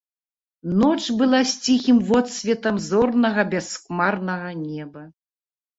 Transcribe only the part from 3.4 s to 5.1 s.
бясхмарнага неба.